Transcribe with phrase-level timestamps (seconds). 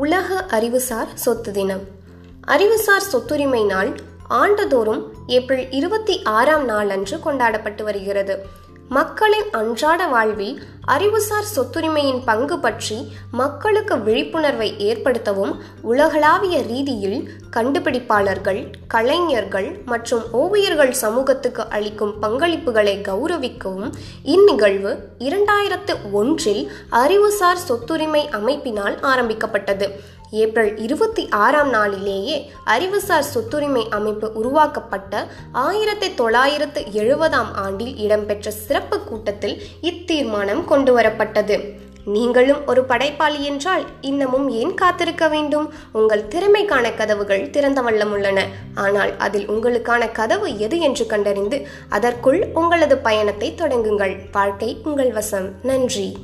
[0.00, 1.84] உலக அறிவுசார் சொத்து தினம்.
[2.40, 3.90] அறிவுசார் சொத்துரிமை நாள்
[4.28, 8.34] ஆண்டுதோறும் ஏப்ரல் இருபத்தி ஆறாம் நாள் அன்று கொண்டாடப்பட்டு வருகிறது.
[8.88, 12.96] மக்களின் அன்றாட வாழ்வில் அறிவுசார் சொத்துரிமையின் பங்கு பற்றி
[13.30, 15.52] மக்களுக்கு விழிப்புணர்வை ஏற்படுத்தவும்
[15.82, 17.20] உலகளாவிய ரீதியில்
[17.56, 23.90] கண்டுபிடிப்பாளர்கள் கலைஞர்கள் மற்றும் ஓவியர்கள் சமூகத்துக்கு அளிக்கும் பங்களிப்புகளை கௌரவிக்கவும்
[24.24, 26.64] இந்நிகழ்வு இரண்டாயிரத்து ஒன்றில்
[27.02, 29.88] அறிவுசார் சொத்துரிமை அமைப்பினால் ஆரம்பிக்கப்பட்டது.
[30.42, 32.34] ஏப்ரல் இருபத்தி ஆறாம் நாளிலேயே
[32.64, 41.78] அறிவுசார் சொத்துரிமை அமைப்பு உருவாக்கப்பட்ட ஆயிரத்தி தொள்ளாயிரத்து எழுபதாம் ஆண்டில் இடம்பெற்ற சிறப்பு கூட்டத்தில் இத்தீர்மானம் கொண்டுவரப்பட்டது.
[42.04, 45.72] நீங்களும் ஒரு படைப்பாளி என்றால் இன்னமும் ஏன் காத்திருக்க வேண்டும்?
[45.92, 48.46] உங்கள் திறமைக்கான கதவுகள் திறந்த வண்ணம் உள்ளன.
[48.74, 54.16] ஆனால் அதில் உங்களுக்கான கதவு எது என்று கண்டறிந்து அதற்குள் உங்களது பயணத்தை தொடங்குங்கள்.
[54.32, 55.50] வாழ்க்கை உங்கள் வசம்.
[55.62, 56.16] நன்றி.